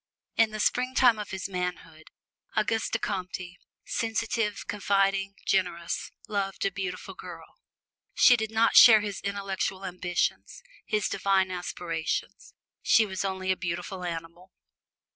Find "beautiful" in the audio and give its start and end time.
6.71-7.13, 13.55-14.03